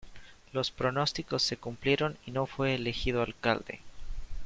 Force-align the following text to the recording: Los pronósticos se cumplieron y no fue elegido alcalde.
Los 0.51 0.71
pronósticos 0.71 1.43
se 1.43 1.57
cumplieron 1.57 2.17
y 2.25 2.31
no 2.31 2.47
fue 2.47 2.73
elegido 2.73 3.21
alcalde. 3.21 3.81